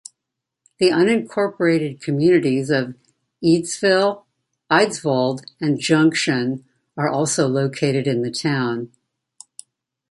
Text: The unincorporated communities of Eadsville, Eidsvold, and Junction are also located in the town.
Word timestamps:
The 0.79 0.89
unincorporated 0.89 2.01
communities 2.01 2.71
of 2.71 2.95
Eadsville, 3.43 4.25
Eidsvold, 4.71 5.43
and 5.59 5.79
Junction 5.79 6.65
are 6.97 7.07
also 7.07 7.47
located 7.47 8.07
in 8.07 8.23
the 8.23 8.31
town. 8.31 8.91